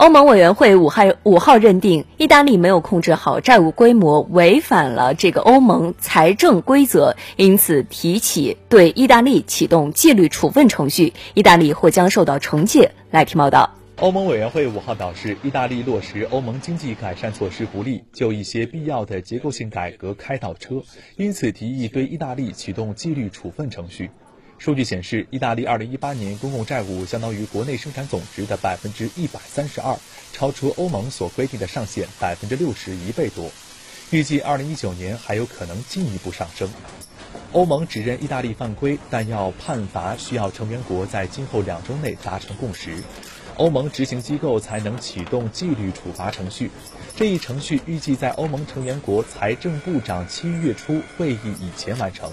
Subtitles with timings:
[0.00, 12.92] 欧盟委员会五号五号认定，意大利没有控制好债务规模，违反了这个欧盟财政规则，因此提起对意大利启动纪律处分程序，意大利或将受到惩戒。
[13.10, 13.74] 来听报道。
[13.96, 20.76] 欧盟委员会五号表示，意大利落实欧盟经济改善措施不力，就一些必要的结构性改革开倒车，
[21.18, 24.10] 因此提议对意大利启动纪律处分程序。
[24.60, 29.96] 数据显示，意大利2018年公共债务相当于国内生产总值的百分之一百三十二，
[30.34, 33.50] 超出欧盟所规定的上限百分之六十一倍多。
[34.10, 36.68] 预计2019年还有可能进一步上升。
[37.52, 43.02] 欧盟指认意大利犯规，但要判罚需要成员国在今后两周内达成共识，
[43.56, 46.70] 欧盟执行机构才能启动纪律处罚程序。
[47.16, 52.30] 这一程序预计在欧盟成员国财政部长七月初会议以前完成。